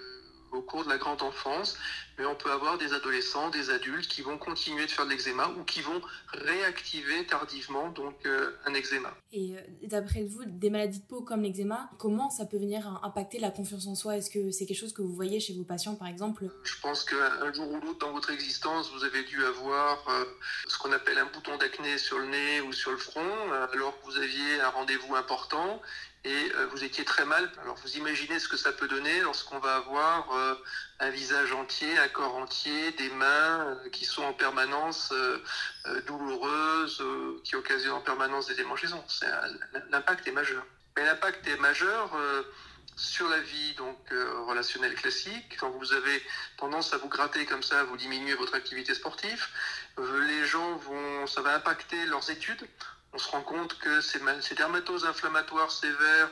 au 0.53 0.61
cours 0.63 0.85
de 0.85 0.89
la 0.89 0.99
grande 0.99 1.23
enfance, 1.23 1.79
mais 2.19 2.27
on 2.27 2.35
peut 2.35 2.51
avoir 2.51 2.79
des 2.79 2.93
adolescents, 2.93 3.51
des 3.51 3.71
adultes 3.71 4.07
qui 4.07 4.23
vont 4.23 4.39
continuer 4.39 4.87
de 4.87 4.91
faire 4.91 5.07
de 5.07 5.11
l'eczéma 5.11 5.49
ou 5.59 5.65
qui 5.65 5.81
vont 5.81 6.01
réactiver 6.33 7.25
tardivement 7.27 7.89
donc 7.91 8.15
euh, 8.27 8.51
un 8.67 8.75
eczéma. 8.75 9.15
Et 9.33 9.57
euh, 9.57 9.61
d'après 9.85 10.23
vous, 10.23 10.45
des 10.45 10.71
maladies 10.71 11.01
de 11.01 11.05
peau 11.05 11.23
comme 11.23 11.43
l'eczéma, 11.43 11.91
comment 11.99 12.31
ça 12.31 12.45
peut 12.45 12.59
venir 12.59 13.01
impacter 13.03 13.39
la 13.39 13.51
confiance 13.51 13.87
en 13.87 13.95
soi? 13.95 14.17
Est-ce 14.17 14.31
que 14.31 14.51
c'est 14.51 14.67
quelque 14.67 14.79
chose 14.79 14.93
que 14.93 15.03
vous 15.03 15.15
voyez 15.15 15.41
chez 15.41 15.55
vos 15.55 15.65
patients 15.65 15.95
par 15.95 16.09
exemple? 16.09 16.45
Je 16.65 16.75
pense 16.83 17.05
qu'un 17.05 17.53
jour 17.53 17.71
ou 17.71 17.81
l'autre 17.81 17.99
dans 17.99 18.13
votre 18.13 18.31
existence, 18.31 18.91
vous 18.93 19.05
avez 19.05 19.25
dû 19.25 19.43
avoir 19.45 20.07
euh, 20.09 20.25
ce 20.69 20.79
qu'on 20.79 20.93
appelle 20.93 21.19
un 21.19 21.27
bouton 21.27 21.57
d'acné 21.57 21.97
sur 21.99 22.19
le 22.19 22.27
nez 22.27 22.61
ou 22.61 22.73
sur 22.73 22.91
le 22.91 22.99
front, 22.99 23.53
alors 23.73 23.99
que 24.01 24.07
vous 24.07 24.19
aviez 24.19 24.61
un 24.61 24.69
rendez-vous 24.71 25.15
important 25.15 25.81
et 26.25 26.53
euh, 26.55 26.67
vous 26.71 26.85
étiez 26.85 27.05
très 27.05 27.25
mal. 27.25 27.51
Alors 27.61 27.77
vous 27.83 27.97
imaginez 27.97 28.39
ce 28.39 28.49
que 28.49 28.57
ça 28.57 28.73
peut 28.73 28.87
donner 28.89 29.21
lorsqu'on 29.21 29.59
va 29.59 29.77
avoir 29.77 30.33
euh, 30.33 30.55
un 31.01 31.11
visage 31.11 31.53
entier, 31.53 31.99
un 31.99 32.09
corps 32.09 32.37
entier, 32.37 32.93
des 32.93 33.11
mains 33.11 33.67
euh, 33.67 33.89
qui 33.91 34.05
sont 34.05 34.23
en 34.23 34.33
permanence 34.33 35.13
douloureuses, 36.07 37.03
qui 37.45 37.57
occasionnent 37.57 37.95
en 37.95 38.01
permanence 38.01 38.47
des 38.47 38.55
démangeaisons. 38.55 39.03
L'impact 39.91 40.27
est 40.29 40.33
majeur. 40.33 40.65
Mais 40.97 41.05
l'impact 41.05 41.47
est 41.49 41.57
majeur 41.57 42.17
sur 42.97 43.29
la 43.29 43.41
vie 43.41 43.75
donc 43.75 43.99
relationnelle 44.47 44.95
classique. 44.95 45.57
Quand 45.59 45.71
vous 45.71 45.93
avez 45.93 46.23
tendance 46.57 46.93
à 46.95 46.99
vous 46.99 47.09
gratter 47.09 47.47
comme 47.47 47.63
ça, 47.63 47.83
vous 47.85 47.97
diminuez 47.97 48.35
votre 48.35 48.55
activité 48.55 48.95
sportive. 48.95 49.45
les 49.99 50.47
gens 50.47 50.77
vont, 50.77 51.27
ça 51.27 51.43
va 51.43 51.57
impacter 51.57 52.05
leurs 52.07 52.31
études 52.31 52.65
on 53.13 53.19
se 53.19 53.29
rend 53.31 53.43
compte 53.43 53.79
que 53.79 54.01
ces, 54.01 54.21
ces 54.41 54.55
dermatoses 54.55 55.05
inflammatoires 55.05 55.71
sévères 55.71 56.31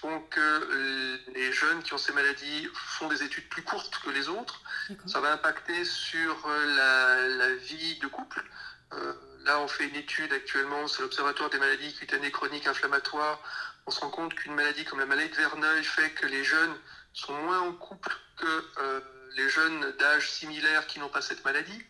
font 0.00 0.20
que 0.30 1.18
les 1.34 1.52
jeunes 1.52 1.82
qui 1.82 1.92
ont 1.94 1.98
ces 1.98 2.12
maladies 2.12 2.68
font 2.72 3.08
des 3.08 3.22
études 3.22 3.48
plus 3.48 3.62
courtes 3.62 3.98
que 4.04 4.10
les 4.10 4.28
autres. 4.28 4.60
Ça 5.06 5.20
va 5.20 5.32
impacter 5.32 5.84
sur 5.84 6.46
euh, 6.46 7.36
la, 7.36 7.54
vie 7.56 7.98
de 7.98 8.06
couple. 8.06 8.44
Euh, 8.92 9.12
là, 9.44 9.58
on 9.60 9.68
fait 9.68 9.88
une 9.88 9.96
étude 9.96 10.32
actuellement, 10.32 10.86
c'est 10.86 11.02
l'Observatoire 11.02 11.50
des 11.50 11.58
maladies 11.58 11.92
cutanées 11.94 12.30
chroniques 12.30 12.66
inflammatoires. 12.66 13.40
On 13.86 13.90
se 13.90 14.00
rend 14.00 14.10
compte 14.10 14.34
qu'une 14.34 14.54
maladie 14.54 14.84
comme 14.84 15.00
la 15.00 15.06
maladie 15.06 15.30
de 15.30 15.36
Verneuil 15.36 15.84
fait 15.84 16.10
que 16.10 16.26
les 16.26 16.44
jeunes 16.44 16.74
sont 17.12 17.32
moins 17.42 17.60
en 17.60 17.72
couple 17.72 18.14
que 18.36 18.64
euh, 18.78 19.00
les 19.36 19.48
jeunes 19.48 19.92
d'âge 19.98 20.30
similaire 20.30 20.86
qui 20.86 21.00
n'ont 21.00 21.08
pas 21.08 21.22
cette 21.22 21.44
maladie. 21.44 21.82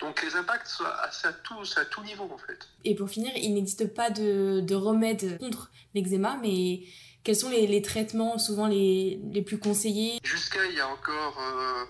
Donc 0.00 0.22
les 0.22 0.36
impacts 0.36 0.66
sont 0.66 0.84
à, 0.84 1.08
à 1.08 1.84
tout 1.86 2.02
niveau 2.04 2.28
en 2.32 2.38
fait. 2.38 2.68
Et 2.84 2.94
pour 2.94 3.08
finir, 3.08 3.32
il 3.36 3.54
n'existe 3.54 3.94
pas 3.94 4.10
de, 4.10 4.60
de 4.60 4.74
remède 4.74 5.38
contre 5.38 5.70
l'eczéma, 5.94 6.38
mais 6.42 6.82
quels 7.24 7.36
sont 7.36 7.50
les, 7.50 7.66
les 7.66 7.82
traitements 7.82 8.38
souvent 8.38 8.66
les, 8.66 9.20
les, 9.32 9.42
plus 9.42 9.58
conseillés? 9.58 10.20
Jusqu'à 10.22 10.64
il 10.66 10.76
y 10.76 10.80
a 10.80 10.88
encore, 10.88 11.38
euh, 11.40 11.84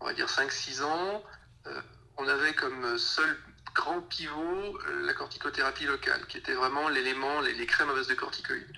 on 0.00 0.06
va 0.06 0.12
dire 0.12 0.26
5-6 0.26 0.82
ans, 0.82 1.22
euh, 1.66 1.80
on 2.18 2.28
avait 2.28 2.52
comme 2.52 2.98
seul 2.98 3.36
grand 3.74 4.02
pivot 4.02 4.78
euh, 4.86 5.06
la 5.06 5.14
corticothérapie 5.14 5.86
locale, 5.86 6.26
qui 6.26 6.38
était 6.38 6.52
vraiment 6.52 6.88
l'élément, 6.88 7.40
les, 7.40 7.54
les, 7.54 7.66
crèmes 7.66 7.90
à 7.90 7.94
base 7.94 8.06
de 8.08 8.14
corticoïdes. 8.14 8.72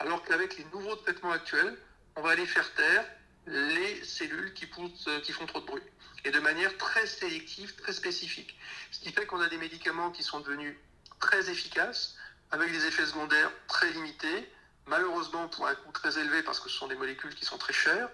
Alors 0.00 0.22
qu'avec 0.22 0.58
les 0.58 0.66
nouveaux 0.72 0.96
traitements 0.96 1.32
actuels, 1.32 1.76
on 2.16 2.22
va 2.22 2.30
aller 2.30 2.46
faire 2.46 2.70
taire 2.74 3.04
les 3.46 4.04
cellules 4.04 4.52
qui, 4.54 4.66
poussent, 4.66 5.08
qui 5.22 5.32
font 5.32 5.46
trop 5.46 5.60
de 5.60 5.66
bruit 5.66 5.82
et 6.26 6.30
de 6.30 6.40
manière 6.40 6.76
très 6.76 7.06
sélective, 7.06 7.74
très 7.76 7.92
spécifique. 7.92 8.58
Ce 8.90 8.98
qui 8.98 9.12
fait 9.12 9.26
qu'on 9.26 9.40
a 9.40 9.48
des 9.48 9.58
médicaments 9.58 10.10
qui 10.10 10.24
sont 10.24 10.40
devenus 10.40 10.76
très 11.20 11.48
efficaces, 11.50 12.16
avec 12.50 12.72
des 12.72 12.84
effets 12.86 13.06
secondaires 13.06 13.50
très 13.68 13.90
limités, 13.90 14.50
malheureusement 14.86 15.48
pour 15.48 15.66
un 15.66 15.74
coût 15.74 15.92
très 15.92 16.18
élevé 16.18 16.42
parce 16.42 16.60
que 16.60 16.68
ce 16.68 16.76
sont 16.76 16.88
des 16.88 16.96
molécules 16.96 17.34
qui 17.34 17.44
sont 17.44 17.58
très 17.58 17.72
chères, 17.72 18.08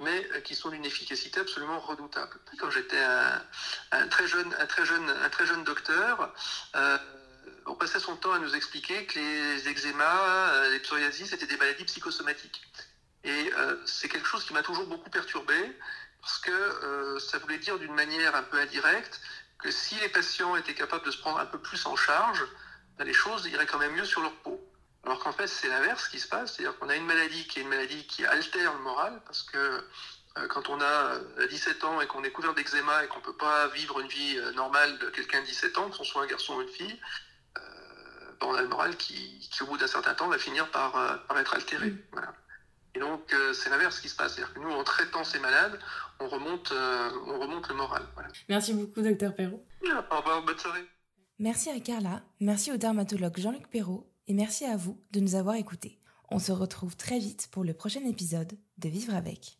mais 0.00 0.26
euh, 0.32 0.40
qui 0.40 0.54
sont 0.54 0.70
d'une 0.70 0.84
efficacité 0.84 1.40
absolument 1.40 1.80
redoutable. 1.80 2.38
Quand 2.58 2.70
j'étais 2.70 3.00
un, 3.00 4.08
très 4.08 4.26
jeune, 4.26 5.64
docteur, 5.64 6.34
euh, 6.76 6.98
on 7.66 7.74
passait 7.74 8.00
son 8.00 8.16
temps 8.16 8.32
à 8.32 8.38
nous 8.38 8.54
expliquer 8.54 9.06
que 9.06 9.18
les 9.18 9.68
eczémas, 9.68 10.68
les 10.68 10.80
psoriasis, 10.80 11.32
étaient 11.32 11.46
des 11.46 11.56
maladies 11.56 11.84
psychosomatiques. 11.84 12.60
Et 13.24 13.50
c'est 13.86 14.08
quelque 14.08 14.26
chose 14.26 14.44
qui 14.44 14.52
m'a 14.52 14.62
toujours 14.62 14.86
beaucoup 14.86 15.08
perturbé, 15.08 15.78
parce 16.20 16.38
que 16.38 17.18
ça 17.18 17.38
voulait 17.38 17.58
dire 17.58 17.78
d'une 17.78 17.94
manière 17.94 18.34
un 18.36 18.42
peu 18.42 18.58
indirecte 18.58 19.20
que 19.58 19.70
si 19.70 19.94
les 19.96 20.10
patients 20.10 20.56
étaient 20.56 20.74
capables 20.74 21.06
de 21.06 21.10
se 21.10 21.18
prendre 21.18 21.38
un 21.38 21.46
peu 21.46 21.58
plus 21.58 21.86
en 21.86 21.96
charge, 21.96 22.44
ben, 22.98 23.04
les 23.04 23.14
choses 23.14 23.46
iraient 23.46 23.66
quand 23.66 23.78
même 23.78 23.94
mieux 23.94 24.04
sur 24.04 24.20
leur 24.20 24.34
peau. 24.36 24.60
Alors 25.04 25.18
qu'en 25.18 25.32
fait, 25.32 25.46
c'est 25.46 25.68
l'inverse 25.68 26.08
qui 26.08 26.20
se 26.20 26.28
passe, 26.28 26.54
c'est-à-dire 26.54 26.78
qu'on 26.78 26.88
a 26.88 26.96
une 26.96 27.06
maladie 27.06 27.46
qui 27.46 27.58
est 27.58 27.62
une 27.62 27.68
maladie 27.68 28.06
qui 28.06 28.24
altère 28.24 28.72
le 28.74 28.80
moral, 28.80 29.20
parce 29.26 29.42
que 29.42 29.84
euh, 30.38 30.48
quand 30.48 30.68
on 30.68 30.80
a 30.80 31.18
17 31.48 31.82
euh, 31.82 31.86
ans 31.86 32.00
et 32.00 32.06
qu'on 32.06 32.24
est 32.24 32.30
couvert 32.30 32.54
d'eczéma 32.54 33.04
et 33.04 33.08
qu'on 33.08 33.18
ne 33.18 33.24
peut 33.24 33.36
pas 33.36 33.68
vivre 33.68 34.00
une 34.00 34.08
vie 34.08 34.38
euh, 34.38 34.52
normale 34.52 34.98
de 34.98 35.10
quelqu'un 35.10 35.40
de 35.40 35.46
17 35.46 35.78
ans, 35.78 35.90
que 35.90 35.96
ce 35.96 36.04
soit 36.04 36.22
un 36.22 36.26
garçon 36.26 36.56
ou 36.56 36.62
une 36.62 36.68
fille, 36.68 37.00
ben, 37.54 38.46
on 38.48 38.54
a 38.54 38.62
le 38.62 38.68
moral 38.68 38.96
qui, 38.96 39.48
au 39.60 39.66
bout 39.66 39.78
d'un 39.78 39.86
certain 39.86 40.14
temps, 40.14 40.28
va 40.28 40.38
finir 40.38 40.68
par, 40.70 40.92
par 41.26 41.38
être 41.38 41.54
altéré. 41.54 41.90
Mm. 41.90 42.20
Et 42.94 43.00
donc, 43.00 43.34
c'est 43.52 43.70
l'inverse 43.70 44.00
qui 44.00 44.08
se 44.08 44.16
passe. 44.16 44.34
C'est-à-dire 44.34 44.54
que 44.54 44.60
nous, 44.60 44.70
en 44.70 44.84
traitant 44.84 45.24
ces 45.24 45.40
malades, 45.40 45.78
on 46.20 46.28
remonte, 46.28 46.72
on 46.72 47.40
remonte 47.40 47.68
le 47.68 47.74
moral. 47.74 48.02
Merci 48.48 48.72
beaucoup, 48.72 49.02
docteur 49.02 49.34
Perrault. 49.34 49.64
Au 49.82 50.16
revoir, 50.16 50.44
bonne 50.44 50.58
soirée. 50.58 50.84
Merci 51.40 51.70
à 51.70 51.80
Carla, 51.80 52.22
merci 52.38 52.70
au 52.70 52.76
dermatologue 52.76 53.36
Jean-Luc 53.36 53.68
Perrault 53.68 54.08
et 54.28 54.34
merci 54.34 54.64
à 54.64 54.76
vous 54.76 55.02
de 55.10 55.18
nous 55.18 55.34
avoir 55.34 55.56
écoutés. 55.56 55.98
On 56.30 56.38
se 56.38 56.52
retrouve 56.52 56.96
très 56.96 57.18
vite 57.18 57.48
pour 57.50 57.64
le 57.64 57.74
prochain 57.74 58.04
épisode 58.06 58.52
de 58.78 58.88
Vivre 58.88 59.14
avec. 59.14 59.58